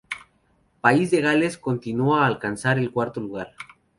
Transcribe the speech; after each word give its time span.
País 0.81 1.11
de 1.11 1.21
Gales 1.21 1.59
continuó 1.59 2.15
a 2.15 2.25
alcanzar 2.25 2.79
el 2.79 2.89
cuarto 2.91 3.21
lugar. 3.21 3.53